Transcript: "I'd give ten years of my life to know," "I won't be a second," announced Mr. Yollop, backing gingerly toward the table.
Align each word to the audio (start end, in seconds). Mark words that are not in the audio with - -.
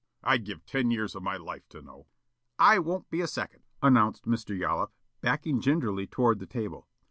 "I'd 0.23 0.45
give 0.45 0.65
ten 0.65 0.89
years 0.89 1.13
of 1.13 1.21
my 1.21 1.37
life 1.37 1.69
to 1.69 1.79
know," 1.83 2.07
"I 2.73 2.79
won't 2.79 3.11
be 3.11 3.21
a 3.21 3.27
second," 3.27 3.61
announced 3.83 4.25
Mr. 4.25 4.57
Yollop, 4.57 4.91
backing 5.21 5.61
gingerly 5.61 6.07
toward 6.07 6.39
the 6.39 6.47
table. 6.47 6.87